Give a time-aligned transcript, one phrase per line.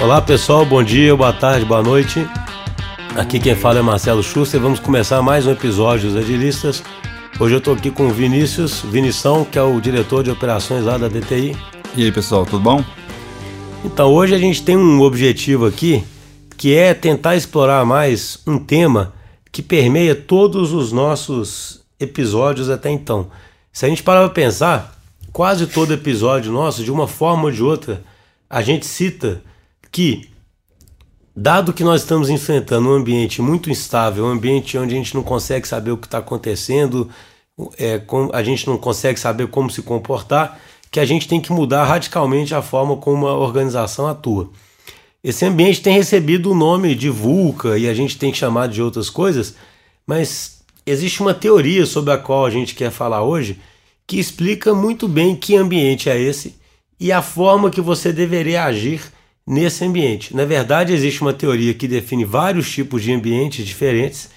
[0.00, 2.24] Olá pessoal, bom dia, boa tarde, boa noite.
[3.16, 4.60] Aqui quem fala é Marcelo Schuster.
[4.60, 6.84] Vamos começar mais um episódio dos Agilistas.
[7.40, 10.96] Hoje eu estou aqui com o Vinícius Vinição, que é o diretor de operações lá
[10.96, 11.56] da DTI.
[11.96, 12.84] E aí pessoal, tudo bom?
[13.84, 16.04] Então hoje a gente tem um objetivo aqui
[16.56, 19.12] que é tentar explorar mais um tema
[19.50, 23.32] que permeia todos os nossos episódios até então.
[23.72, 24.96] Se a gente parar para pensar,
[25.32, 28.00] quase todo episódio nosso, de uma forma ou de outra,
[28.48, 29.42] a gente cita
[29.98, 30.30] que,
[31.34, 35.24] dado que nós estamos enfrentando um ambiente muito instável, um ambiente onde a gente não
[35.24, 37.10] consegue saber o que está acontecendo,
[37.76, 38.00] é,
[38.32, 42.54] a gente não consegue saber como se comportar, que a gente tem que mudar radicalmente
[42.54, 44.50] a forma como a organização atua.
[45.22, 49.10] Esse ambiente tem recebido o nome de VUCA e a gente tem chamado de outras
[49.10, 49.56] coisas,
[50.06, 53.58] mas existe uma teoria sobre a qual a gente quer falar hoje
[54.06, 56.54] que explica muito bem que ambiente é esse
[57.00, 59.17] e a forma que você deveria agir
[59.48, 60.36] nesse ambiente.
[60.36, 64.28] Na verdade, existe uma teoria que define vários tipos de ambientes diferentes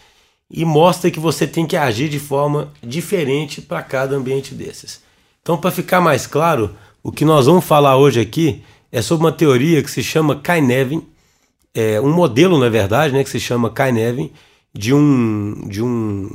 [0.49, 5.01] e mostra que você tem que agir de forma diferente para cada ambiente desses.
[5.41, 6.73] Então, para ficar mais claro,
[7.03, 11.05] o que nós vamos falar hoje aqui é sobre uma teoria que se chama Kainevin,
[11.73, 14.31] é um modelo, na verdade, né, que se chama Kainevin,
[14.73, 16.29] de um de um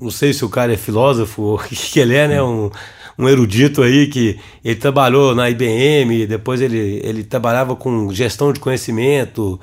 [0.00, 2.70] não sei se o cara é filósofo ou o que ele é, né, um
[3.18, 8.60] um erudito aí que ele trabalhou na IBM, depois ele, ele trabalhava com gestão de
[8.60, 9.58] conhecimento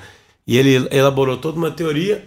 [0.46, 2.24] e ele elaborou toda uma teoria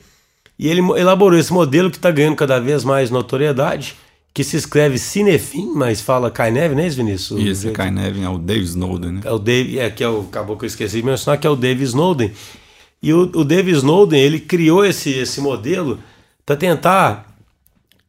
[0.59, 3.95] e ele elaborou esse modelo que está ganhando cada vez mais notoriedade,
[4.35, 7.41] que se escreve Cinefim, mas fala Kainevin, né, Vinícius?
[7.41, 9.21] Isso, Kainevin é o Dave Snowden, né?
[9.25, 11.51] É o Dave, é que é o, acabou que eu esqueci de mencionar, que é
[11.51, 12.33] o Dave Snowden.
[13.03, 15.99] E o, o Dave Snowden, ele criou esse, esse modelo
[16.45, 17.37] para tentar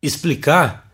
[0.02, 0.88] explicar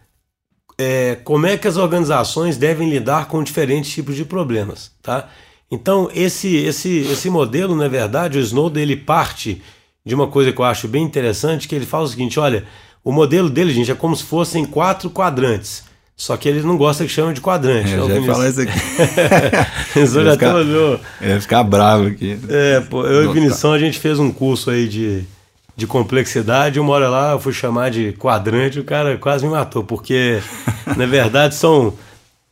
[0.78, 5.30] é, como é que as organizações devem lidar com diferentes tipos de problemas, tá?
[5.72, 9.62] Então esse esse esse modelo, na verdade, o Snowden ele parte
[10.06, 12.66] de uma coisa que eu acho bem interessante, que ele fala o seguinte, olha,
[13.03, 15.84] o modelo dele, gente, é como se fossem quatro quadrantes.
[16.18, 17.94] Só que ele não gosta que chama de quadrante.
[17.94, 18.80] É, já ia falar isso aqui.
[20.00, 21.00] Isso já ficar, olhou.
[21.22, 22.40] Ia ficar bravo aqui.
[22.47, 25.25] É, pô, eu e Vinição, a gente fez um curso aí de
[25.75, 26.80] de complexidade.
[26.80, 30.40] Uma hora lá eu fui chamar de quadrante, o cara quase me matou, porque
[30.96, 31.94] na verdade são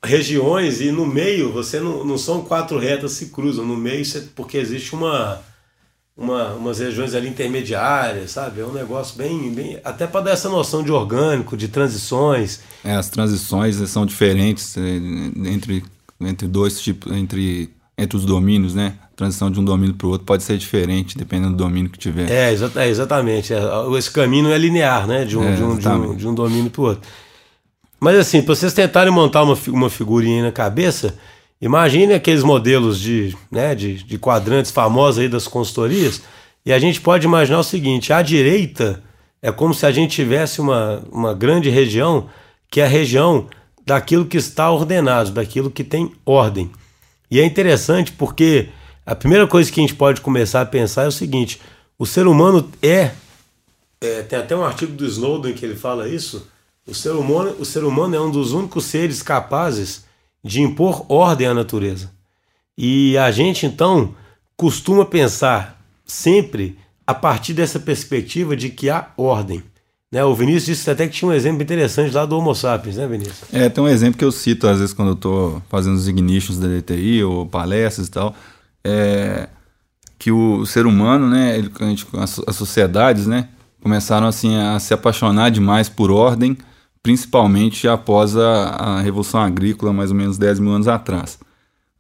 [0.04, 4.20] regiões e no meio você não, não são quatro retas se cruzam, no meio você,
[4.36, 5.42] porque existe uma,
[6.18, 8.60] uma umas regiões ali intermediárias, sabe?
[8.60, 12.60] É um negócio bem, bem até para dar essa noção de orgânico, de transições.
[12.84, 14.82] É, as transições são diferentes é,
[15.50, 15.84] entre
[16.20, 18.96] entre dois tipos, entre entre os domínios, né?
[19.16, 22.32] Transição de um domínio para o outro pode ser diferente, dependendo do domínio que tiver.
[22.32, 23.54] É, é exatamente.
[23.54, 23.60] É,
[23.98, 25.24] esse caminho não é linear, né?
[25.24, 27.08] De um, é, de um, de um, de um domínio para o outro.
[28.00, 31.16] Mas assim, para vocês tentarem montar uma, uma figurinha na cabeça,
[31.62, 36.22] imagine aqueles modelos de, né, de, de quadrantes famosos aí das consultorias,
[36.66, 39.02] e a gente pode imaginar o seguinte: à direita
[39.42, 42.28] é como se a gente tivesse uma, uma grande região,
[42.70, 43.48] que é a região
[43.86, 46.72] daquilo que está ordenado, daquilo que tem ordem.
[47.30, 48.70] E é interessante porque
[49.06, 51.60] a primeira coisa que a gente pode começar a pensar é o seguinte:
[51.98, 53.12] o ser humano é,
[54.02, 56.48] é tem até um artigo do Snowden que ele fala isso.
[56.86, 60.04] O ser, humano, o ser humano é um dos únicos seres capazes
[60.44, 62.12] de impor ordem à natureza.
[62.78, 64.14] E a gente então
[64.58, 66.78] costuma pensar sempre
[67.08, 69.64] a partir dessa perspectiva de que há ordem.
[70.12, 70.24] Né?
[70.24, 73.52] O Vinícius disse até que tinha um exemplo interessante lá do Homo sapiens, né, Vinícius?
[73.52, 76.60] É, tem um exemplo que eu cito às vezes quando eu estou fazendo os ignitions
[76.60, 78.36] da DTI ou palestras e tal,
[78.86, 79.50] é
[80.24, 83.50] que o ser humano, né, ele, a gente, as, as sociedades, né,
[83.82, 86.58] começaram assim a se apaixonar demais por ordem,
[87.02, 91.38] principalmente após a, a Revolução Agrícola, mais ou menos 10 mil anos atrás.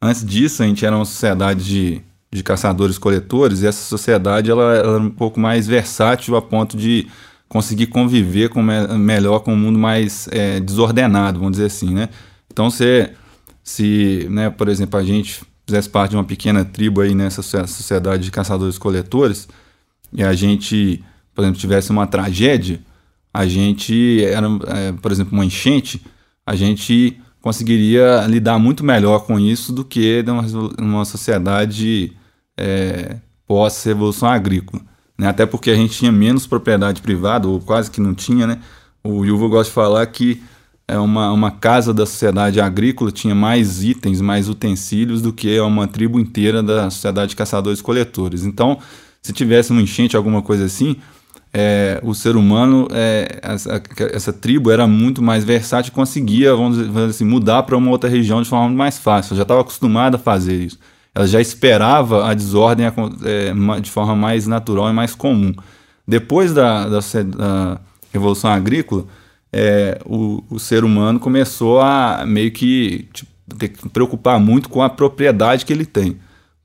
[0.01, 2.01] Antes disso, a gente era uma sociedade de,
[2.31, 7.07] de caçadores-coletores e essa sociedade ela, ela era um pouco mais versátil a ponto de
[7.49, 12.09] conseguir conviver com melhor com um mundo mais é, desordenado, vamos dizer assim, né?
[12.51, 13.11] Então, se,
[13.61, 18.23] se né, por exemplo, a gente fizesse parte de uma pequena tribo aí nessa sociedade
[18.23, 19.47] de caçadores-coletores
[20.11, 22.79] e a gente, por exemplo, tivesse uma tragédia,
[23.33, 26.01] a gente, era, é, por exemplo, uma enchente,
[26.45, 30.43] a gente conseguiria lidar muito melhor com isso do que numa,
[30.79, 32.13] numa sociedade
[32.57, 33.17] é,
[33.47, 34.81] pós-revolução agrícola
[35.17, 35.27] né?
[35.27, 38.59] até porque a gente tinha menos propriedade privada, ou quase que não tinha, né?
[39.03, 40.41] O Yuval gosta de falar que
[40.87, 45.87] é uma, uma casa da sociedade agrícola tinha mais itens, mais utensílios do que uma
[45.87, 48.43] tribo inteira da sociedade de caçadores-coletores.
[48.43, 48.79] Então,
[49.21, 50.97] se tivesse uma enchente, alguma coisa assim,
[51.53, 53.81] é, o ser humano, é, essa,
[54.11, 58.09] essa, tribo era muito mais versátil e conseguia, vamos dizer assim, mudar para uma outra
[58.09, 59.35] região de forma mais fácil.
[59.35, 60.79] Já estava acostumado a fazer isso.
[61.15, 65.53] ela já esperava a desordem é, de forma mais natural e mais comum.
[66.05, 67.81] Depois da, da, da
[68.11, 69.05] Revolução Agrícola,
[69.53, 74.81] é, o, o, ser humano começou a meio que tipo, ter que preocupar muito com
[74.81, 76.17] a propriedade que ele tem,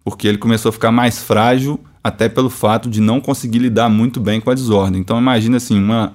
[0.02, 4.18] porque ele começou a ficar mais frágil até pelo fato de não conseguir lidar muito
[4.20, 5.00] bem com a desordem.
[5.00, 6.14] Então imagina assim, uma,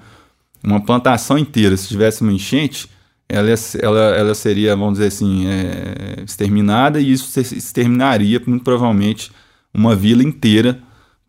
[0.63, 2.89] uma plantação inteira, se tivesse uma enchente,
[3.29, 3.49] ela,
[3.79, 9.31] ela, ela seria, vamos dizer assim, é, exterminada e isso exterminaria muito provavelmente
[9.71, 10.79] uma vila inteira,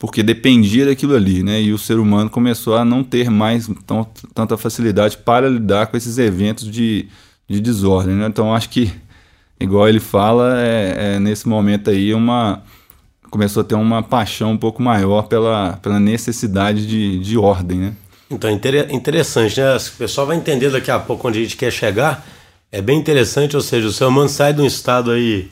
[0.05, 1.63] porque dependia daquilo ali, né?
[1.63, 5.97] E o ser humano começou a não ter mais tão, tanta facilidade para lidar com
[5.97, 7.09] esses eventos de,
[7.49, 8.27] de desordem, né?
[8.27, 8.93] Então acho que,
[9.59, 12.63] igual ele fala, é, é nesse momento aí uma
[13.31, 17.95] começou a ter uma paixão um pouco maior pela, pela necessidade de, de ordem, né?
[18.31, 19.75] Então, interessante, né?
[19.75, 22.27] O pessoal vai entender daqui a pouco onde a gente quer chegar.
[22.71, 25.51] É bem interessante, ou seja, o ser humano sai de um estado aí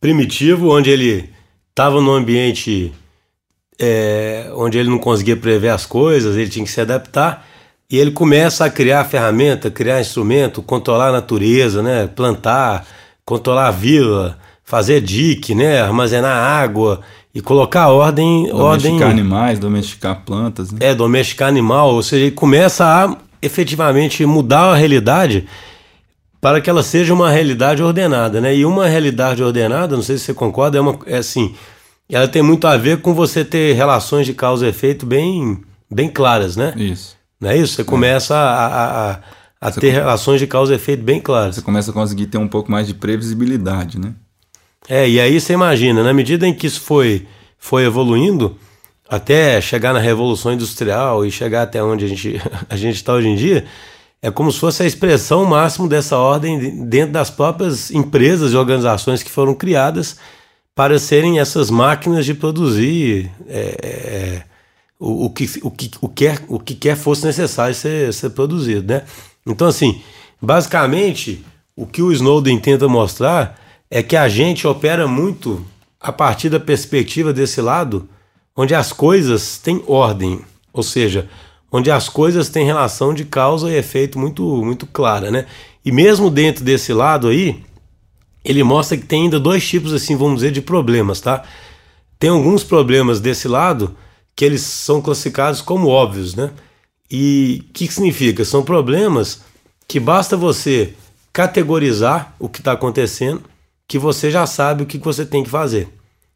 [0.00, 1.30] primitivo, onde ele
[1.70, 2.92] estava num ambiente
[3.78, 7.46] é, onde ele não conseguia prever as coisas, ele tinha que se adaptar,
[7.90, 12.06] e ele começa a criar ferramenta, criar instrumento, controlar a natureza, né?
[12.06, 12.86] plantar,
[13.24, 15.80] controlar a vila, fazer dique, né?
[15.80, 17.00] armazenar água,
[17.34, 18.48] e colocar ordem.
[18.48, 20.72] Domesticar ordem, animais, domesticar plantas.
[20.72, 20.78] Né?
[20.82, 25.46] É, domesticar animal, ou seja, ele começa a efetivamente mudar a realidade
[26.40, 28.54] para que ela seja uma realidade ordenada, né?
[28.54, 31.54] E uma realidade ordenada, não sei se você concorda, é, uma, é assim,
[32.14, 35.60] ela tem muito a ver com você ter relações de causa e efeito bem,
[35.90, 36.72] bem claras, né?
[36.76, 37.16] Isso.
[37.40, 37.74] Não é isso?
[37.74, 39.20] Você começa a, a, a,
[39.60, 39.90] a ter come...
[39.90, 41.56] relações de causa e efeito bem claras.
[41.56, 44.14] Você começa a conseguir ter um pouco mais de previsibilidade, né?
[44.88, 47.26] É, e aí você imagina, na medida em que isso foi,
[47.58, 48.56] foi evoluindo,
[49.08, 53.36] até chegar na Revolução Industrial e chegar até onde a gente a está hoje em
[53.36, 53.66] dia,
[54.22, 59.22] é como se fosse a expressão máxima dessa ordem dentro das próprias empresas e organizações
[59.22, 60.16] que foram criadas
[60.78, 64.42] para serem essas máquinas de produzir é, é,
[64.96, 68.94] o, o, que, o, que, o, quer, o que quer fosse necessário ser, ser produzido.
[68.94, 69.02] Né?
[69.44, 70.00] Então, assim,
[70.40, 71.44] basicamente,
[71.74, 73.58] o que o Snowden tenta mostrar
[73.90, 75.66] é que a gente opera muito
[76.00, 78.08] a partir da perspectiva desse lado,
[78.54, 80.42] onde as coisas têm ordem,
[80.72, 81.28] ou seja,
[81.72, 85.44] onde as coisas têm relação de causa e efeito muito, muito clara, né?
[85.84, 87.64] E mesmo dentro desse lado aí,
[88.44, 91.42] ele mostra que tem ainda dois tipos, assim, vamos dizer, de problemas, tá?
[92.18, 93.96] Tem alguns problemas desse lado
[94.34, 96.50] que eles são classificados como óbvios, né?
[97.10, 98.44] E o que, que significa?
[98.44, 99.42] São problemas
[99.86, 100.94] que basta você
[101.32, 103.42] categorizar o que está acontecendo
[103.88, 105.88] que você já sabe o que você tem que fazer.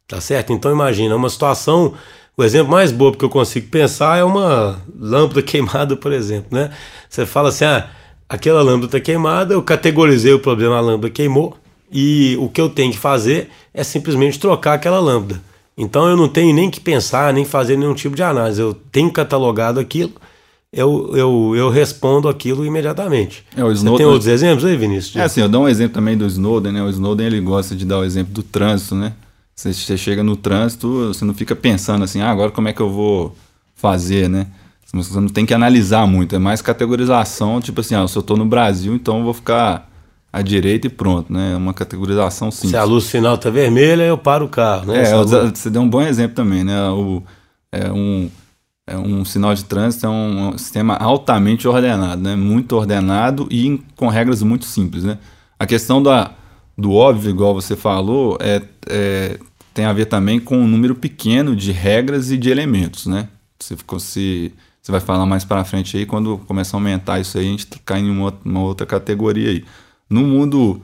[0.07, 0.51] Tá certo?
[0.51, 1.93] Então imagina uma situação,
[2.35, 6.71] o exemplo mais bobo que eu consigo pensar é uma lâmpada queimada, por exemplo, né?
[7.09, 7.89] Você fala assim: "Ah,
[8.27, 11.57] aquela lâmpada está queimada, eu categorizei o problema, a lâmpada queimou,
[11.93, 15.41] e o que eu tenho que fazer é simplesmente trocar aquela lâmpada.
[15.77, 18.59] Então eu não tenho nem que pensar, nem fazer nenhum tipo de análise.
[18.59, 20.13] Eu tenho catalogado aquilo
[20.73, 23.45] eu, eu, eu respondo aquilo imediatamente.
[23.55, 23.75] É, Snowden...
[23.75, 25.15] Você tem outros exemplos aí, Vinícius?
[25.15, 26.81] É assim, eu dou um exemplo também do Snowden, né?
[26.81, 29.13] O Snowden ele gosta de dar o exemplo do trânsito, né?
[29.55, 32.81] Você, você chega no trânsito, você não fica pensando assim, ah, agora como é que
[32.81, 33.35] eu vou
[33.75, 34.47] fazer, né?
[34.91, 38.35] Você não tem que analisar muito, é mais categorização, tipo assim, ah, se eu estou
[38.35, 39.91] no Brasil, então eu vou ficar
[40.33, 41.53] à direita e pronto, né?
[41.53, 42.71] É uma categorização simples.
[42.71, 45.03] Se a luz sinal tá vermelha, eu paro o carro, né?
[45.03, 46.89] É, você deu um bom exemplo também, né?
[46.89, 47.21] O,
[47.71, 48.29] é um
[48.85, 52.35] é um sinal de trânsito é um, sistema altamente ordenado, né?
[52.35, 55.05] muito ordenado e com regras muito simples.
[55.05, 55.17] Né?
[55.57, 56.31] A questão da,
[56.77, 59.39] do óbvio, igual você falou, é, é,
[59.73, 63.05] tem a ver também com um número pequeno de regras e de elementos.
[63.05, 63.29] Né?
[63.57, 67.47] Você, se, você vai falar mais para frente aí, quando começar a aumentar isso aí,
[67.47, 69.65] a gente cai em uma, uma outra categoria aí.
[70.13, 70.79] No mundo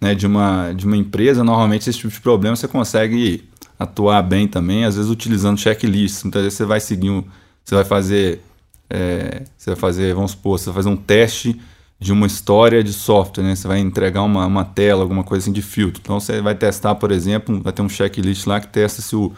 [0.00, 3.46] né, de, uma, de uma empresa, normalmente esse tipo de problema você consegue
[3.78, 6.22] atuar bem também, às vezes utilizando checklists.
[6.22, 7.22] Muitas vezes você vai seguir um,
[7.62, 8.40] você vai fazer,
[8.88, 11.60] é, você vai fazer, vamos supor, você vai fazer um teste
[11.98, 13.54] de uma história de software, né?
[13.54, 16.00] Você vai entregar uma, uma tela, alguma coisa assim de filtro.
[16.02, 19.32] Então você vai testar, por exemplo, vai ter um checklist lá que testa se o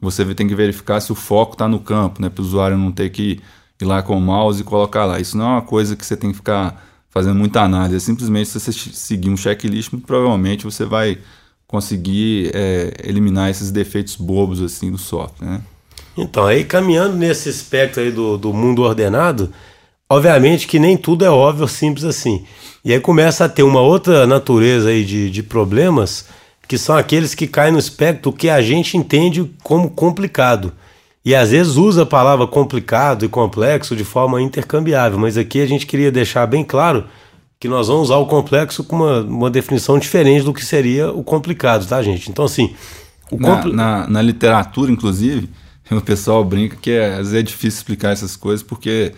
[0.00, 2.28] você tem que verificar se o foco está no campo, né?
[2.28, 3.40] Para o usuário não ter que
[3.80, 5.20] ir lá com o mouse e colocar lá.
[5.20, 7.96] Isso não é uma coisa que você tem que ficar fazendo muita análise.
[7.96, 11.18] É simplesmente se você seguir um checklist, provavelmente você vai
[11.66, 15.60] conseguir é, eliminar esses defeitos bobos assim do software, né?
[16.16, 19.52] Então, aí caminhando nesse espectro aí do, do mundo ordenado,
[20.10, 22.44] obviamente que nem tudo é óbvio, simples assim.
[22.84, 26.26] E aí começa a ter uma outra natureza aí de, de problemas,
[26.66, 30.72] que são aqueles que caem no espectro que a gente entende como complicado.
[31.28, 35.66] E às vezes usa a palavra complicado e complexo de forma intercambiável, mas aqui a
[35.66, 37.04] gente queria deixar bem claro
[37.60, 41.22] que nós vamos usar o complexo com uma, uma definição diferente do que seria o
[41.22, 42.30] complicado, tá, gente?
[42.30, 42.74] Então, assim,
[43.30, 45.50] na, na, na, literatura, inclusive,
[45.92, 49.12] o pessoal brinca que é, às vezes é difícil explicar essas coisas porque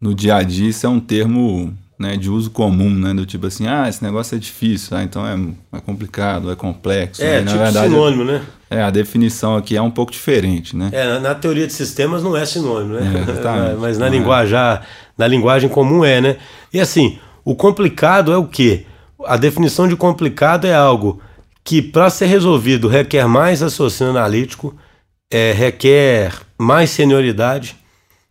[0.00, 3.14] no dia a dia isso é um termo né, de uso comum, né?
[3.14, 5.38] Do tipo assim, ah, esse negócio é difícil, ah, então é,
[5.78, 7.22] é complicado, é complexo.
[7.22, 7.46] É, né?
[7.46, 8.42] tipo verdade, sinônimo, né?
[8.68, 10.90] É, a definição aqui é um pouco diferente, né?
[10.92, 13.24] É, na teoria de sistemas não é sinônimo, né?
[13.72, 14.58] É, Mas na, linguagem,
[15.16, 16.36] na linguagem comum é, né?
[16.72, 18.84] E assim, o complicado é o quê?
[19.24, 21.20] A definição de complicado é algo
[21.62, 24.74] que, para ser resolvido, requer mais raciocínio analítico,
[25.30, 27.76] é, requer mais senioridade.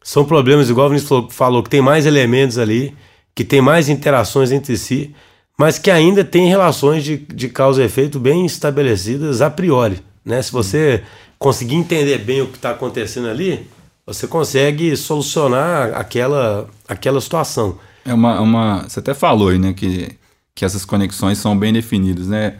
[0.03, 2.94] São problemas, igual o Vinícius falou, que tem mais elementos ali
[3.35, 5.15] que tem mais interações entre si,
[5.57, 10.01] mas que ainda tem relações de, de causa e efeito bem estabelecidas a priori.
[10.25, 10.41] Né?
[10.41, 11.03] Se você
[11.38, 13.67] conseguir entender bem o que está acontecendo ali,
[14.05, 17.77] você consegue solucionar aquela, aquela situação.
[18.05, 20.17] É uma, uma, você até falou aí, né, que,
[20.55, 22.57] que essas conexões são bem definidas, né?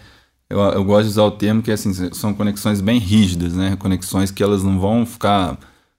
[0.50, 3.76] Eu, eu gosto de usar o termo que assim, são conexões bem rígidas, né?
[3.78, 5.58] Conexões que elas não vão ficar,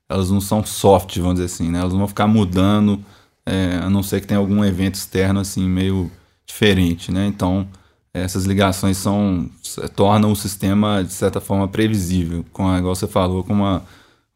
[0.09, 1.81] elas não são soft, vamos dizer assim, né?
[1.81, 3.03] Elas não vão ficar mudando
[3.47, 6.11] é, a não ser que tenha algum evento externo assim meio
[6.47, 7.27] diferente, né?
[7.27, 7.67] Então
[8.15, 9.51] essas ligações são
[9.97, 13.85] tornam o sistema de certa forma previsível, com igual você falou, com uma,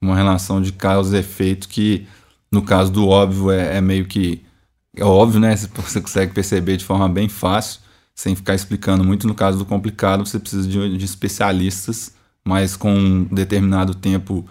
[0.01, 2.07] uma relação de causa e efeito que
[2.51, 4.43] no caso do óbvio é, é meio que
[4.97, 5.55] é óbvio, né?
[5.57, 7.81] Você consegue perceber de forma bem fácil,
[8.15, 9.27] sem ficar explicando muito.
[9.27, 14.47] No caso do complicado, você precisa de, de especialistas, mas com um determinado tempo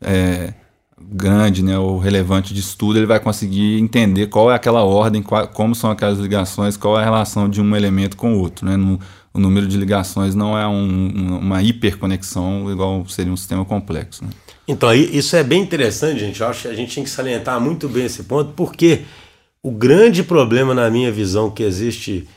[0.00, 0.54] é,
[1.00, 5.46] grande, né, ou relevante de estudo, ele vai conseguir entender qual é aquela ordem, qual,
[5.48, 8.66] como são aquelas ligações, qual é a relação de um elemento com o outro.
[8.66, 8.76] Né?
[8.76, 9.00] No,
[9.32, 14.24] o número de ligações não é um, uma hiperconexão igual seria um sistema complexo.
[14.24, 14.30] Né?
[14.66, 16.40] Então, isso é bem interessante, gente.
[16.40, 19.02] Eu acho que a gente tem que salientar muito bem esse ponto, porque
[19.62, 22.28] o grande problema, na minha visão, que existe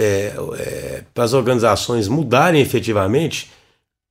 [0.00, 3.50] é, é, para as organizações mudarem efetivamente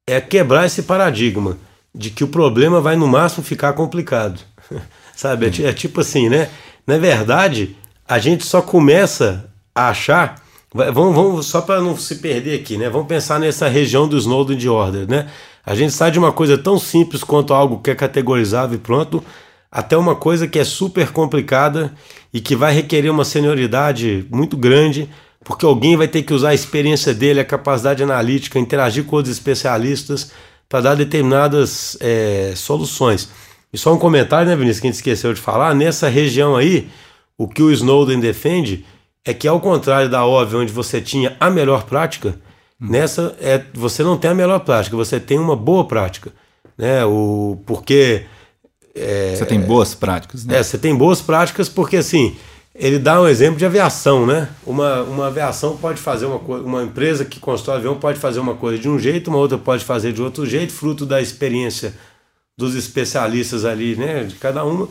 [0.08, 1.58] é quebrar esse paradigma
[1.98, 4.40] de que o problema vai no máximo ficar complicado.
[5.16, 5.48] Sabe?
[5.64, 6.50] É, é, tipo assim, né?
[6.86, 7.76] Na verdade,
[8.08, 10.36] a gente só começa a achar.
[10.74, 12.90] Vamos, vamos só para não se perder aqui, né?
[12.90, 15.28] Vamos pensar nessa região do Snowden de Order, né?
[15.66, 19.24] A gente sai de uma coisa tão simples quanto algo que é categorizável e pronto,
[19.72, 21.92] até uma coisa que é super complicada
[22.34, 25.10] e que vai requerer uma senioridade muito grande,
[25.44, 29.36] porque alguém vai ter que usar a experiência dele, a capacidade analítica, interagir com outros
[29.36, 30.32] especialistas
[30.70, 33.30] para dar determinadas é, soluções.
[33.72, 36.90] E só um comentário, né, Vinícius, que a gente esqueceu de falar, nessa região aí,
[37.38, 38.86] o que o Snowden defende
[39.24, 42.40] é que ao contrário da óbvia, onde você tinha a melhor prática,
[42.82, 42.88] hum.
[42.90, 46.32] nessa é você não tem a melhor prática, você tem uma boa prática,
[46.78, 47.04] né?
[47.06, 48.26] O porque
[48.96, 50.58] é, você tem boas práticas, né?
[50.58, 52.38] É, você tem boas práticas porque assim,
[52.78, 54.50] ele dá um exemplo de aviação, né?
[54.66, 58.54] Uma, uma aviação pode fazer uma coisa, uma empresa que constrói avião pode fazer uma
[58.54, 61.96] coisa de um jeito, uma outra pode fazer de outro jeito, fruto da experiência
[62.56, 64.24] dos especialistas ali, né?
[64.24, 64.88] De cada uma.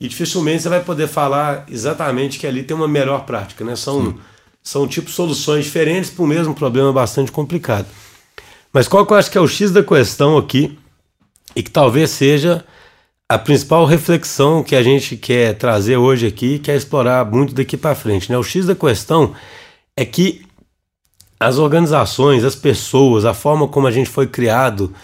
[0.00, 3.76] E dificilmente você vai poder falar exatamente que ali tem uma melhor prática, né?
[3.76, 4.18] São,
[4.62, 7.86] são tipo soluções diferentes para o mesmo problema bastante complicado.
[8.72, 10.76] Mas qual que eu acho que é o X da questão aqui,
[11.54, 12.64] e que talvez seja
[13.30, 17.94] a principal reflexão que a gente quer trazer hoje aqui, quer explorar muito daqui para
[17.94, 18.38] frente, né?
[18.38, 19.34] O X da questão
[19.94, 20.46] é que
[21.38, 24.94] as organizações, as pessoas, a forma como a gente foi criado,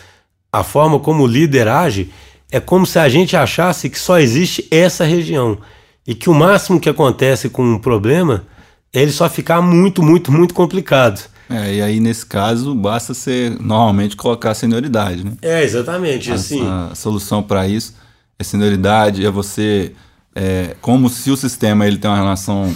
[0.50, 2.10] a forma como o líder age,
[2.50, 5.58] é como se a gente achasse que só existe essa região
[6.06, 8.46] e que o máximo que acontece com um problema
[8.92, 11.28] é ele só ficar muito, muito, muito complicado.
[11.50, 15.32] É, e aí nesse caso basta ser normalmente colocar a senioridade, né?
[15.42, 16.30] É, exatamente.
[16.30, 18.02] A, assim, a solução para isso
[18.38, 19.92] é senioridade, é você.
[20.34, 22.74] É, como se o sistema ele tem uma relação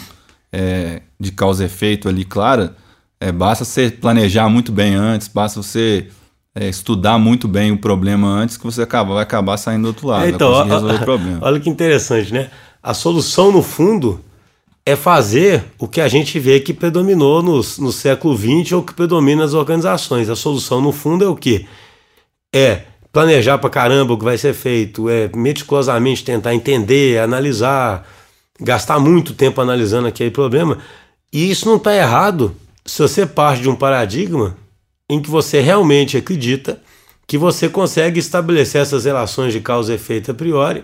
[0.52, 2.76] é, de causa e efeito ali clara,
[3.20, 6.08] é, basta você planejar muito bem antes, basta você
[6.54, 10.06] é, estudar muito bem o problema antes que você acaba, vai acabar saindo do outro
[10.06, 11.38] lado, então, o problema.
[11.42, 12.50] Olha que interessante, né?
[12.82, 14.20] A solução, no fundo,
[14.86, 18.94] é fazer o que a gente vê que predominou no, no século XX ou que
[18.94, 20.30] predomina nas organizações.
[20.30, 21.66] A solução, no fundo, é o quê?
[22.54, 28.06] É planejar pra caramba o que vai ser feito, é meticulosamente tentar entender, analisar,
[28.60, 30.78] gastar muito tempo analisando aquele problema.
[31.32, 34.56] E isso não está errado se você parte de um paradigma
[35.10, 36.80] em que você realmente acredita
[37.26, 40.82] que você consegue estabelecer essas relações de causa e efeito a priori,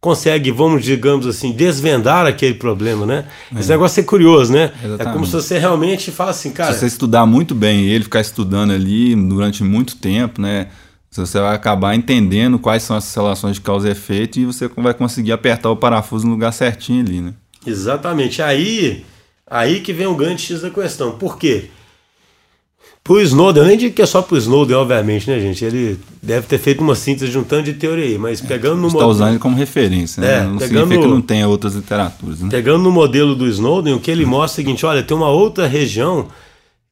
[0.00, 3.24] consegue, vamos, digamos assim, desvendar aquele problema, né?
[3.54, 3.60] É.
[3.60, 4.72] Esse negócio é curioso, né?
[4.76, 5.00] Exatamente.
[5.00, 6.72] É como se você realmente fala assim, cara.
[6.72, 10.66] Se você estudar muito bem ele, ficar estudando ali durante muito tempo, né?
[11.20, 14.94] Você vai acabar entendendo quais são essas relações de causa e efeito e você vai
[14.94, 17.34] conseguir apertar o parafuso no lugar certinho ali, né?
[17.66, 18.42] Exatamente.
[18.42, 19.04] Aí,
[19.48, 21.12] aí que vem o grande X da questão.
[21.12, 21.66] Por quê?
[23.02, 25.62] Pro Snowden, eu nem digo que é só pro Snowden, obviamente, né, gente?
[25.62, 28.86] Ele deve ter feito uma síntese de um tanto de teoria aí, mas pegando no
[28.86, 29.10] Está modelo.
[29.10, 30.38] usando ele como referência, né?
[30.38, 32.48] É, não pegando- significa que não tenha outras literaturas, né?
[32.50, 35.28] Pegando no modelo do Snowden, o que ele mostra é o seguinte: olha, tem uma
[35.28, 36.28] outra região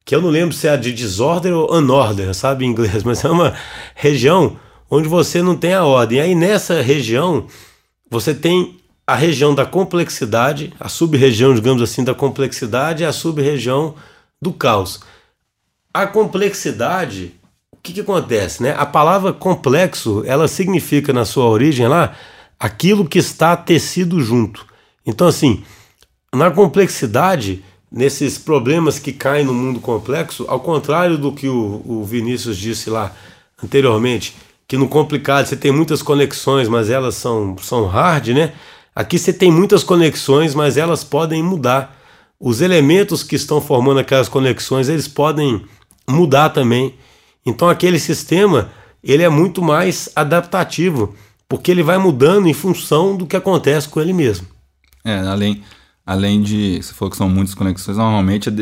[0.05, 3.29] que eu não lembro se é de disorder ou unorder, sabe em inglês, mas é
[3.29, 3.55] uma
[3.95, 4.57] região
[4.91, 6.21] onde você não tem a ordem.
[6.21, 7.47] Aí nessa região,
[8.11, 13.95] você tem a região da complexidade, a sub-região, digamos assim, da complexidade e a sub-região
[14.41, 15.01] do caos.
[15.93, 17.35] A complexidade,
[17.71, 18.75] o que, que acontece, né?
[18.77, 22.15] A palavra complexo, ela significa na sua origem lá
[22.59, 24.65] aquilo que está tecido junto.
[25.05, 25.65] Então, assim,
[26.35, 32.05] na complexidade, nesses problemas que caem no mundo complexo, ao contrário do que o, o
[32.05, 33.13] Vinícius disse lá
[33.63, 34.35] anteriormente,
[34.67, 38.55] que no complicado você tem muitas conexões, mas elas são, são hard, né?
[38.95, 41.99] Aqui você tem muitas conexões, mas elas podem mudar.
[42.41, 45.63] Os elementos que estão formando aquelas conexões, eles podem
[46.09, 46.95] mudar também.
[47.45, 48.71] Então aquele sistema,
[49.05, 51.15] ele é muito mais adaptativo,
[51.49, 54.47] porque ele vai mudando em função do que acontece com ele mesmo.
[55.05, 55.63] É, além,
[56.07, 56.83] além de.
[56.83, 58.53] Você falou que são muitas conexões, normalmente é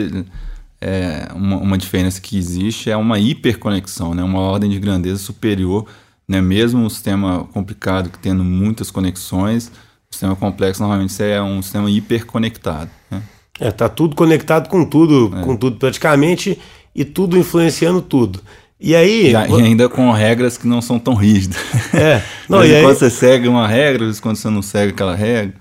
[0.80, 4.22] é, uma, uma diferença que existe é uma hiperconexão, né?
[4.22, 5.86] uma ordem de grandeza superior.
[6.26, 6.40] Né?
[6.40, 9.68] Mesmo um sistema complicado que tendo muitas conexões,
[10.10, 12.90] o sistema complexo normalmente é um sistema hiperconectado.
[13.10, 13.22] Né?
[13.60, 16.58] É, tá tudo conectado com tudo, com tudo praticamente,
[16.94, 18.40] e tudo influenciando tudo.
[18.80, 19.32] E aí.
[19.32, 21.58] E, a- e ainda com regras que não são tão rígidas.
[21.92, 25.54] É, não, e aí, quando você segue uma regra, quando você não segue aquela regra.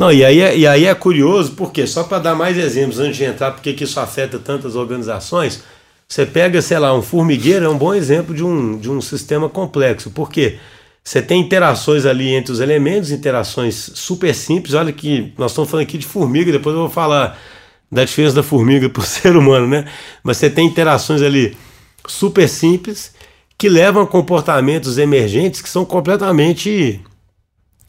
[0.00, 3.18] Não, e aí, é- e aí é curioso, porque só para dar mais exemplos antes
[3.18, 5.62] de entrar, porque que isso afeta tantas organizações,
[6.08, 9.46] você pega, sei lá, um formigueiro é um bom exemplo de um, de um sistema
[9.46, 10.56] complexo, porque
[11.04, 14.72] você tem interações ali entre os elementos, interações super simples.
[14.72, 17.38] Olha que nós estamos falando aqui de formiga, depois eu vou falar
[17.92, 19.84] da diferença da formiga para o ser humano, né?
[20.24, 21.54] Mas você tem interações ali
[22.06, 23.12] super simples
[23.58, 27.02] que levam a comportamentos emergentes que são completamente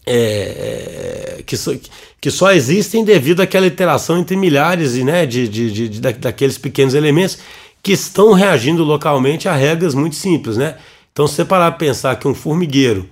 [0.06, 1.72] é, que, só,
[2.20, 6.58] que só existem devido àquela interação entre milhares né, de, de, de, de- da- daqueles
[6.58, 7.38] pequenos elementos
[7.84, 10.76] que estão reagindo localmente a regras muito simples, né?
[11.12, 13.10] Então, se você parar para pensar que um formigueiro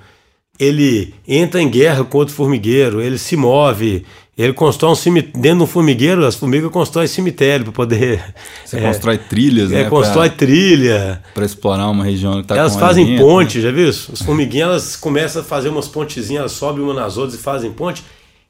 [0.59, 4.05] ele entra em guerra com outro formigueiro, ele se move,
[4.43, 5.41] ele constrói um cemitério.
[5.41, 8.23] Dentro de um formigueiro, as formigas constroem cemitério para poder.
[8.63, 9.89] Você é, constrói trilhas, é, né?
[9.89, 11.21] constrói trilha.
[11.33, 14.11] Para explorar uma região que tá Elas fazem ponte, já viu isso?
[14.13, 17.69] As formiguinhas elas começam a fazer umas pontezinhas, elas sobem uma nas outras e fazem
[17.73, 18.01] ponte.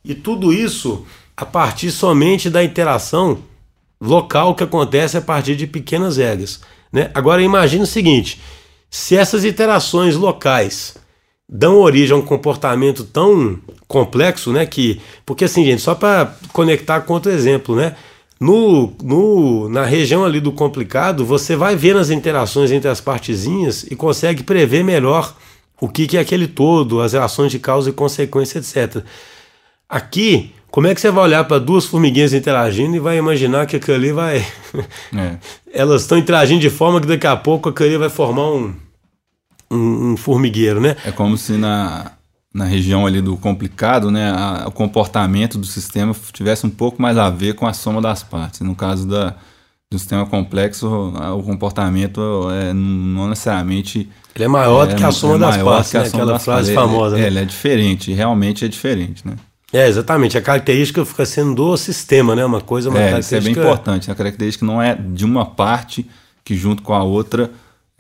[0.06, 3.40] E tudo isso a partir somente da interação
[4.00, 6.62] local que acontece a partir de pequenas regras.
[6.94, 7.10] Né?
[7.16, 8.40] Agora imagine o seguinte:
[8.92, 10.99] se essas interações locais
[11.50, 13.58] dão origem a um comportamento tão
[13.88, 14.66] complexo, né?
[14.68, 17.96] Que, porque assim, gente, só para conectar com outro exemplo, né?
[18.40, 23.84] No, no, na região ali do complicado, você vai vendo as interações entre as partezinhas
[23.84, 25.36] e consegue prever melhor
[25.82, 29.04] o que, que é aquele todo, as relações de causa e consequência, etc.
[29.90, 33.76] Aqui, como é que você vai olhar para duas formiguinhas interagindo e vai imaginar que
[33.76, 34.46] aquilo ali vai.
[35.18, 35.38] É.
[35.74, 38.74] Elas estão interagindo de forma que daqui a pouco aquilo ali vai formar um,
[39.72, 40.96] um, um formigueiro, né?
[41.06, 42.12] É como se na,
[42.54, 47.18] na região ali do complicado, né, a- o comportamento do sistema tivesse um pouco mais
[47.18, 48.62] a ver com a soma das partes.
[48.62, 49.36] No caso da,
[49.92, 55.04] do sistema complexo, a- o comportamento é não necessariamente Ele é maior do é, que
[55.04, 56.06] a soma é das partes, né?
[56.06, 56.92] soma Aquela frase partes.
[56.92, 57.18] famosa.
[57.18, 57.28] É, né?
[57.28, 59.36] ele é diferente, realmente é diferente, né?
[59.72, 60.36] É, exatamente.
[60.36, 62.44] A característica fica sendo do sistema, né?
[62.44, 63.62] Uma coisa, uma É, isso é bem característica.
[63.62, 64.12] importante.
[64.12, 66.10] A característica não é de uma parte
[66.44, 67.52] que junto com a outra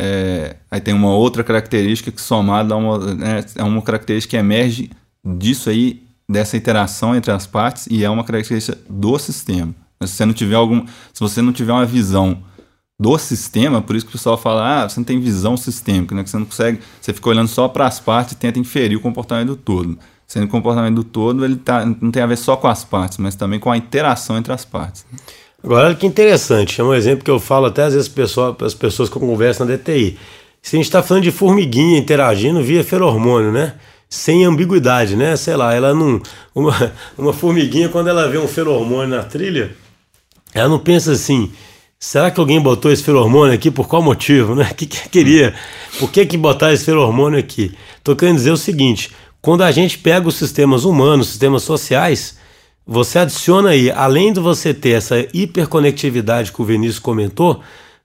[0.02, 2.74] é, aí tem uma outra característica que somada
[3.16, 4.90] né, é uma característica que emerge
[5.26, 9.76] disso aí, dessa interação entre as partes e é uma característica do sistema.
[10.02, 12.42] Se você não tiver algum, se você não tiver uma visão
[12.98, 16.24] do sistema, por isso que o pessoal fala, ah, você não tem visão sistêmica, né?
[16.24, 19.02] Que você não consegue, você fica olhando só para as partes e tenta inferir o
[19.02, 20.00] comportamento do todo.
[20.26, 23.18] Sendo o comportamento do todo, ele tá, não tem a ver só com as partes,
[23.18, 25.06] mas também com a interação entre as partes.
[25.64, 26.80] Agora, olha que interessante.
[26.80, 28.24] É um exemplo que eu falo até às vezes para
[28.66, 30.18] as pessoas que eu converso na DTI.
[30.62, 33.76] Se a gente está falando de formiguinha interagindo via feromônio, né?
[34.10, 35.36] Sem ambiguidade, né?
[35.36, 36.22] Sei lá, ela não.
[36.56, 39.76] Uma, uma formiguinha, quando ela vê um feromônio na trilha,
[40.54, 41.52] ela não pensa assim.
[42.00, 44.70] Será que alguém botou esse feromônio aqui por qual motivo, né?
[44.72, 45.54] O que, que queria?
[46.00, 47.74] Por que, que botar esse feromônio aqui?
[48.04, 52.39] Tô querendo dizer o seguinte: quando a gente pega os sistemas humanos, sistemas sociais,
[52.92, 57.62] você adiciona aí, além de você ter essa hiperconectividade que o Vinícius comentou,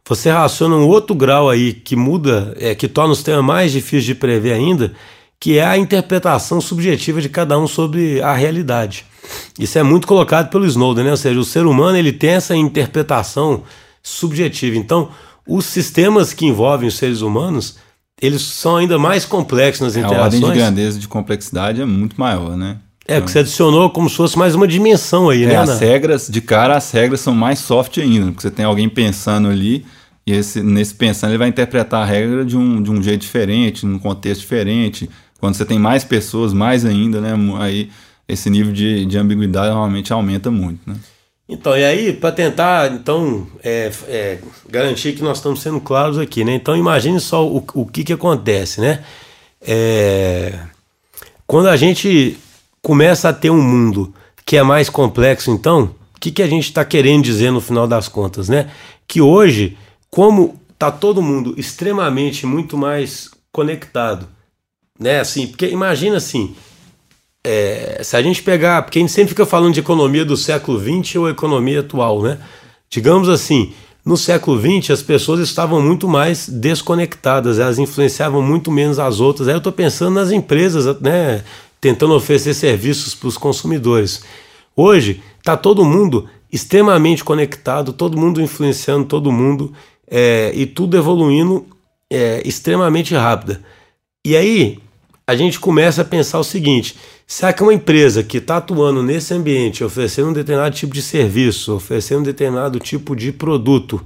[0.06, 4.08] você relaciona um outro grau aí que muda, é, que torna o sistema mais difícil
[4.08, 4.92] de prever ainda,
[5.40, 9.06] que é a interpretação subjetiva de cada um sobre a realidade.
[9.58, 11.12] Isso é muito colocado pelo Snowden, né?
[11.12, 13.62] Ou seja, o ser humano ele tem essa interpretação
[14.02, 14.76] subjetiva.
[14.76, 15.08] Então,
[15.48, 17.78] os sistemas que envolvem os seres humanos,
[18.20, 20.20] eles são ainda mais complexos nas interações.
[20.20, 22.76] A ordem de grandeza de complexidade é muito maior, né?
[23.06, 25.56] É, porque você adicionou como se fosse mais uma dimensão aí, é, né?
[25.56, 29.48] As regras, de cara, as regras são mais soft ainda, porque você tem alguém pensando
[29.48, 29.84] ali,
[30.26, 33.84] e esse, nesse pensando ele vai interpretar a regra de um, de um jeito diferente,
[33.84, 35.10] num contexto diferente.
[35.38, 37.34] Quando você tem mais pessoas, mais ainda, né?
[37.58, 37.90] Aí
[38.26, 40.96] esse nível de, de ambiguidade normalmente aumenta muito, né?
[41.46, 46.42] Então, e aí, para tentar, então, é, é, garantir que nós estamos sendo claros aqui,
[46.42, 46.54] né?
[46.54, 49.04] Então, imagine só o, o que que acontece, né?
[49.60, 50.58] É,
[51.46, 52.38] quando a gente
[52.84, 54.12] começa a ter um mundo
[54.44, 57.88] que é mais complexo, então, o que, que a gente está querendo dizer no final
[57.88, 58.70] das contas, né?
[59.08, 59.78] Que hoje,
[60.10, 64.28] como tá todo mundo extremamente muito mais conectado,
[65.00, 65.20] né?
[65.20, 66.54] Assim, porque imagina assim,
[67.42, 70.78] é, se a gente pegar, porque a gente sempre fica falando de economia do século
[70.78, 72.38] XX ou economia atual, né?
[72.90, 73.72] Digamos assim,
[74.04, 79.48] no século XX as pessoas estavam muito mais desconectadas, elas influenciavam muito menos as outras.
[79.48, 81.42] Aí eu estou pensando nas empresas, né?
[81.84, 84.24] Tentando oferecer serviços para os consumidores.
[84.74, 89.70] Hoje está todo mundo extremamente conectado, todo mundo influenciando todo mundo
[90.10, 91.66] é, e tudo evoluindo
[92.10, 93.58] é, extremamente rápido.
[94.24, 94.78] E aí
[95.26, 99.34] a gente começa a pensar o seguinte: será que uma empresa que está atuando nesse
[99.34, 104.00] ambiente, oferecendo um determinado tipo de serviço, oferecendo um determinado tipo de produto,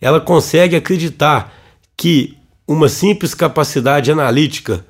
[0.00, 1.54] ela consegue acreditar
[1.96, 4.84] que uma simples capacidade analítica,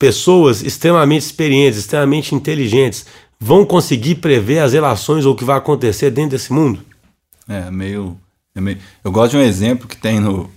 [0.00, 3.04] pessoas extremamente experientes, extremamente inteligentes,
[3.38, 6.80] vão conseguir prever as relações ou o que vai acontecer dentro desse mundo?
[7.46, 8.16] É meio,
[8.54, 8.78] é meio.
[9.04, 10.50] Eu gosto de um exemplo que tem no,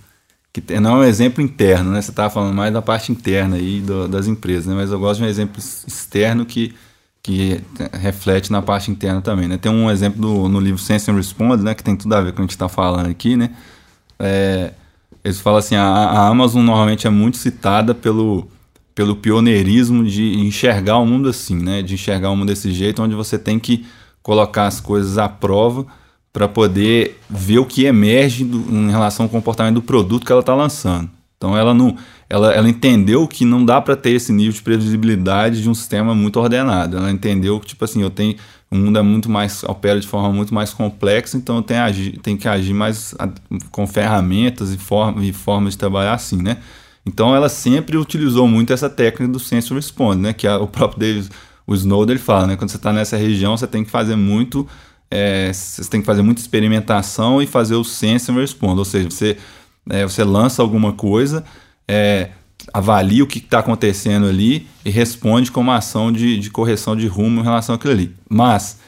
[0.50, 2.00] que não é um exemplo interno, né?
[2.00, 4.74] Você estava falando mais da parte interna aí do, das empresas, né?
[4.74, 6.74] Mas eu gosto de um exemplo externo que,
[7.22, 7.60] que
[7.92, 9.58] reflete na parte interna também, né?
[9.58, 11.74] Tem um exemplo do, no livro Sense and Response, né?
[11.74, 13.50] Que tem tudo a ver com o que a gente está falando aqui, né?
[14.18, 14.72] É,
[15.22, 18.48] eles falam assim, a, a, Amazon normalmente é muito citada pelo,
[18.94, 21.82] pelo pioneirismo de enxergar o mundo assim, né?
[21.82, 23.84] De enxergar o mundo desse jeito, onde você tem que
[24.22, 25.86] colocar as coisas à prova
[26.32, 30.40] para poder ver o que emerge do, em relação ao comportamento do produto que ela
[30.40, 31.10] está lançando.
[31.36, 31.96] Então ela não,
[32.28, 36.14] ela, ela entendeu que não dá para ter esse nível de previsibilidade de um sistema
[36.14, 36.96] muito ordenado.
[36.96, 38.36] Ela entendeu que tipo assim, eu tenho
[38.70, 42.36] o mundo é muito mais opera de forma muito mais complexa, então eu tenho, tenho
[42.36, 43.14] que agir mais
[43.70, 46.56] com ferramentas e, forma, e formas de trabalhar assim, né?
[47.06, 50.32] Então ela sempre utilizou muito essa técnica do sense response, né?
[50.32, 51.28] Que é o próprio David,
[51.66, 52.56] o Snowden ele fala, né?
[52.56, 54.66] Quando você está nessa região, você tem que fazer muito
[55.10, 59.08] é, você tem que fazer muita experimentação e fazer o sense and respond, ou seja,
[59.08, 59.36] você,
[59.88, 61.44] é, você lança alguma coisa,
[61.86, 62.30] é,
[62.72, 67.06] avalia o que está acontecendo ali e responde com uma ação de, de correção de
[67.06, 68.14] rumo em relação àquilo ali.
[68.28, 68.80] Mas,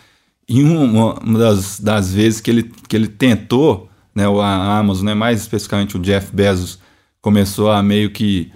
[0.49, 5.15] em uma, uma das, das vezes que ele, que ele tentou, né, a Amazon, né,
[5.15, 6.81] mais especificamente o Jeff Bezos,
[7.27, 8.53] começou a meio que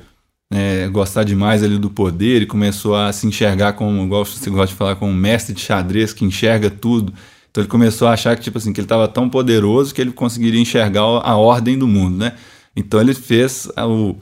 [0.52, 4.68] é, gostar demais ali do poder e começou a se enxergar como, igual você gosta
[4.68, 7.12] de falar, como um mestre de xadrez que enxerga tudo
[7.50, 10.12] então ele começou a achar que tipo assim que ele estava tão poderoso que ele
[10.12, 12.34] conseguiria enxergar a ordem do mundo, né?
[12.76, 14.14] Então ele fez o,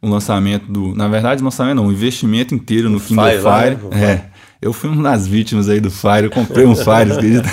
[0.00, 3.38] o lançamento do, na verdade, lançamento não, o investimento inteiro no Kindle Fire.
[3.38, 4.04] Fire lá, né?
[4.04, 4.24] é,
[4.62, 7.50] eu fui uma das vítimas aí do Fire, eu comprei um Fire, acredita?